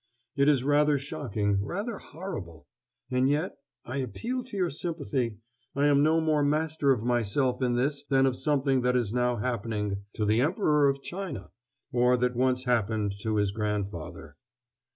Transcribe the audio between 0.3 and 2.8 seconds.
It is rather shocking, rather horrible.